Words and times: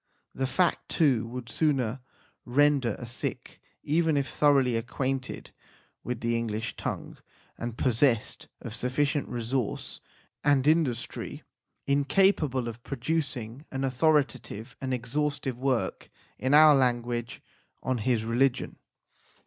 This 0.33 0.49
fact, 0.51 0.89
too, 0.89 1.27
would 1.27 1.47
soon 1.47 1.99
render 2.43 2.95
a 2.97 3.05
Sikh, 3.05 3.61
even 3.83 4.17
if 4.17 4.27
thoroughly 4.29 4.75
acquainted 4.75 5.51
with 6.03 6.21
the 6.21 6.35
English 6.35 6.75
tongue, 6.75 7.19
and 7.55 7.77
possessed 7.77 8.47
of 8.61 8.73
sufficient 8.73 9.27
resource 9.29 10.01
and 10.43 10.65
in 10.65 10.83
dustry, 10.85 11.43
incapable 11.85 12.67
of 12.67 12.81
producing 12.81 13.63
an 13.71 13.83
authoritative 13.83 14.75
and 14.81 14.91
exhaustive 14.91 15.59
work 15.59 16.09
in 16.39 16.55
our 16.55 16.73
language 16.73 17.39
on 17.83 17.99
his 17.99 18.25
religion. 18.25 18.77